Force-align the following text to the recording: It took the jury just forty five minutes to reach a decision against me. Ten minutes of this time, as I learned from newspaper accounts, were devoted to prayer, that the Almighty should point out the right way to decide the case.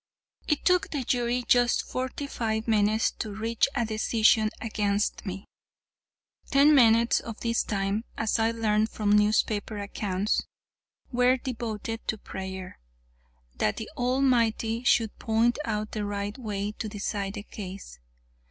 It 0.47 0.65
took 0.65 0.89
the 0.89 1.03
jury 1.03 1.43
just 1.47 1.83
forty 1.83 2.25
five 2.25 2.67
minutes 2.67 3.11
to 3.19 3.35
reach 3.35 3.67
a 3.75 3.85
decision 3.85 4.49
against 4.59 5.27
me. 5.27 5.45
Ten 6.49 6.73
minutes 6.73 7.19
of 7.19 7.39
this 7.41 7.61
time, 7.61 8.05
as 8.17 8.39
I 8.39 8.49
learned 8.49 8.89
from 8.89 9.11
newspaper 9.11 9.77
accounts, 9.77 10.41
were 11.11 11.37
devoted 11.37 12.07
to 12.07 12.17
prayer, 12.17 12.79
that 13.59 13.77
the 13.77 13.91
Almighty 13.95 14.83
should 14.83 15.19
point 15.19 15.59
out 15.65 15.91
the 15.91 16.03
right 16.03 16.35
way 16.35 16.71
to 16.79 16.89
decide 16.89 17.35
the 17.35 17.43
case. 17.43 17.99